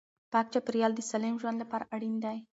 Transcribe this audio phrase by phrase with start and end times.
[0.31, 2.37] پاک چاپیریال د سالم ژوند لپاره اړین دی.